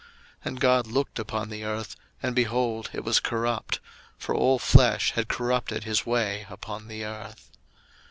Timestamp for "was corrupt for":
3.03-4.33